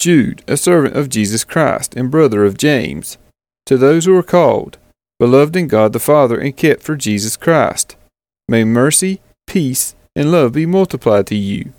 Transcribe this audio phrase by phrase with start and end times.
[0.00, 3.18] Jude, a servant of Jesus Christ and brother of James,
[3.66, 4.78] to those who are called,
[5.18, 7.96] beloved in God the Father and kept for Jesus Christ,
[8.48, 11.74] may mercy, peace, and love be multiplied to you.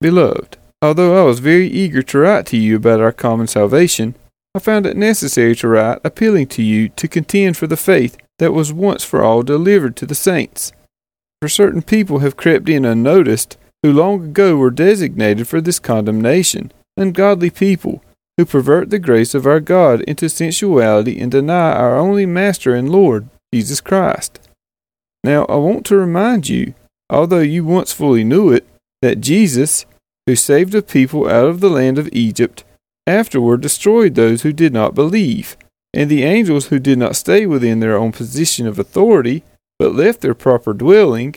[0.00, 4.16] Beloved, although I was very eager to write to you about our common salvation,
[4.52, 8.52] I found it necessary to write appealing to you to contend for the faith that
[8.52, 10.72] was once for all delivered to the saints.
[11.40, 16.72] For certain people have crept in unnoticed, who long ago were designated for this condemnation,
[16.96, 18.02] ungodly people,
[18.36, 22.90] who pervert the grace of our God into sensuality and deny our only Master and
[22.90, 24.38] Lord, Jesus Christ.
[25.24, 26.74] Now I want to remind you,
[27.08, 28.66] although you once fully knew it,
[29.02, 29.86] that Jesus,
[30.26, 32.64] who saved a people out of the land of Egypt,
[33.06, 35.56] afterward destroyed those who did not believe,
[35.94, 39.42] and the angels who did not stay within their own position of authority,
[39.78, 41.34] but left their proper dwelling,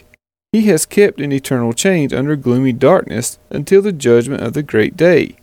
[0.52, 4.98] he has kept in eternal chains under gloomy darkness until the judgment of the great
[4.98, 5.36] day.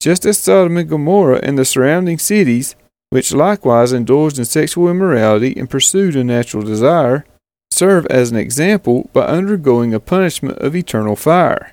[0.00, 2.76] Just as Sodom and Gomorrah and the surrounding cities,
[3.10, 7.24] which likewise indulged in sexual immorality and pursued a natural desire,
[7.70, 11.72] serve as an example by undergoing a punishment of eternal fire.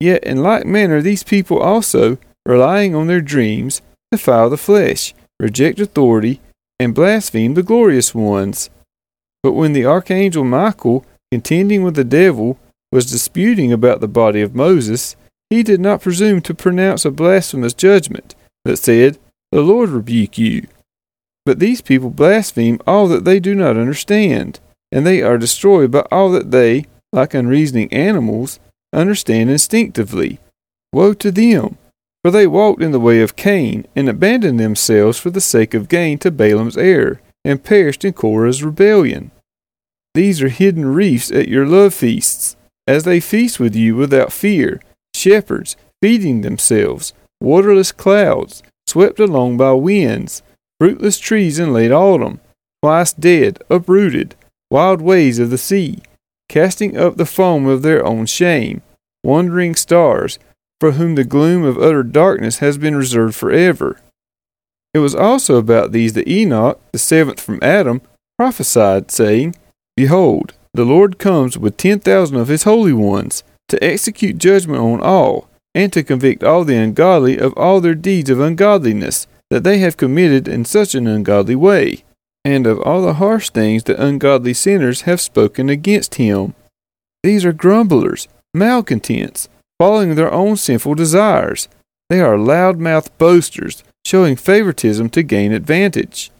[0.00, 5.80] Yet in like manner these people also, relying on their dreams, defile the flesh, reject
[5.80, 6.40] authority,
[6.78, 8.70] and blaspheme the glorious ones.
[9.42, 12.58] But when the archangel Michael, contending with the devil,
[12.92, 15.16] was disputing about the body of Moses,
[15.50, 19.18] he did not presume to pronounce a blasphemous judgment, but said,
[19.52, 20.66] The Lord rebuke you.
[21.44, 24.58] But these people blaspheme all that they do not understand,
[24.90, 28.58] and they are destroyed by all that they, like unreasoning animals,
[28.92, 30.40] understand instinctively.
[30.92, 31.78] Woe to them!
[32.24, 35.88] For they walked in the way of Cain, and abandoned themselves for the sake of
[35.88, 39.30] gain to Balaam's error, and perished in Korah's rebellion.
[40.14, 42.56] These are hidden reefs at your love feasts,
[42.88, 44.80] as they feast with you without fear,
[45.16, 50.42] shepherds feeding themselves, waterless clouds, swept along by winds,
[50.78, 52.40] fruitless trees in late autumn,
[52.82, 54.34] twice dead, uprooted,
[54.70, 55.98] wild waves of the sea,
[56.48, 58.82] casting up the foam of their own shame,
[59.24, 60.38] wandering stars,
[60.80, 64.00] for whom the gloom of utter darkness has been reserved forever.
[64.92, 68.02] It was also about these that Enoch, the seventh from Adam,
[68.38, 69.56] prophesied, saying,
[69.96, 75.00] Behold, the Lord comes with ten thousand of his holy ones, to execute judgment on
[75.00, 79.78] all, and to convict all the ungodly of all their deeds of ungodliness that they
[79.78, 82.04] have committed in such an ungodly way,
[82.44, 86.54] and of all the harsh things that ungodly sinners have spoken against him.
[87.22, 91.68] These are grumblers, malcontents, following their own sinful desires.
[92.08, 96.30] They are loud mouthed boasters, showing favoritism to gain advantage.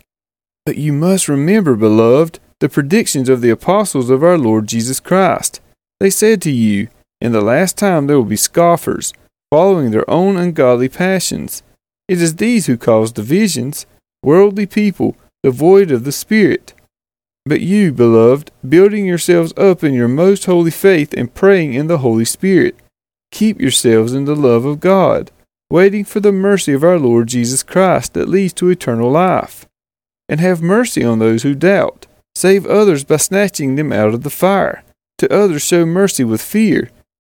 [0.65, 5.61] But you must remember, beloved, the predictions of the apostles of our Lord Jesus Christ.
[6.01, 6.89] They said to you,
[7.21, 9.13] In the last time there will be scoffers,
[9.51, 11.63] following their own ungodly passions.
[12.09, 13.87] It is these who cause divisions,
[14.23, 16.75] worldly people, devoid of the Spirit.
[17.45, 21.99] But you, beloved, building yourselves up in your most holy faith and praying in the
[21.99, 22.77] Holy Spirit,
[23.31, 25.31] keep yourselves in the love of God,
[25.71, 29.67] waiting for the mercy of our Lord Jesus Christ that leads to eternal life.
[30.29, 32.09] And have mercy on those who doubt.
[32.35, 34.83] Save others by snatching them out of the fire.
[35.19, 36.91] To others show mercy with fear,